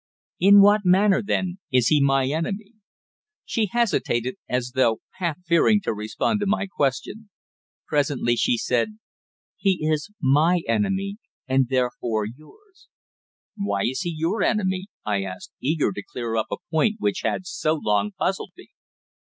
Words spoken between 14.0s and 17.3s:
he your enemy?" I asked, eager to clear up a point which